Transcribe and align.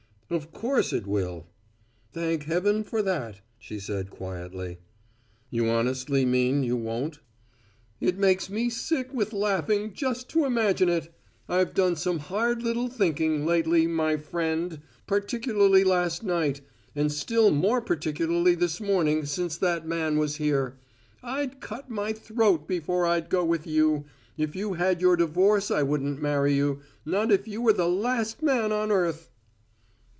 "Of 0.31 0.53
course 0.53 0.93
it 0.93 1.05
will." 1.07 1.47
"Thank 2.13 2.43
heaven 2.43 2.85
for 2.85 3.01
that," 3.01 3.41
she 3.59 3.79
said 3.81 4.09
quietly. 4.09 4.77
"You 5.49 5.67
honestly 5.67 6.23
mean 6.25 6.63
you 6.63 6.77
won't?" 6.77 7.19
"It 7.99 8.17
makes 8.17 8.49
me 8.49 8.69
sick 8.69 9.13
with 9.13 9.33
laughing 9.33 9.91
just 9.91 10.29
to 10.29 10.45
imagine 10.45 10.87
it! 10.87 11.13
I've 11.49 11.73
done 11.73 11.97
some 11.97 12.19
hard 12.19 12.63
little 12.63 12.87
thinking, 12.87 13.45
lately, 13.45 13.87
my 13.87 14.15
friend 14.15 14.79
particularly 15.05 15.83
last 15.83 16.23
night, 16.23 16.61
and 16.95 17.11
still 17.11 17.51
more 17.51 17.81
particularly 17.81 18.55
this 18.55 18.79
morning 18.79 19.25
since 19.25 19.57
that 19.57 19.85
man 19.85 20.15
was 20.17 20.37
here. 20.37 20.77
I'd 21.21 21.59
cut 21.59 21.89
my 21.89 22.13
throat 22.13 22.69
before 22.69 23.05
I'd 23.05 23.27
go 23.27 23.43
with 23.43 23.67
you. 23.67 24.05
If 24.37 24.55
you 24.55 24.75
had 24.75 25.01
your 25.01 25.17
divorce 25.17 25.69
I 25.69 25.83
wouldn't 25.83 26.21
marry 26.21 26.53
you 26.53 26.79
not 27.05 27.33
if 27.33 27.49
you 27.49 27.61
were 27.61 27.73
the 27.73 27.89
last 27.89 28.41
man 28.41 28.71
on 28.71 28.93
earth!" 28.93 29.27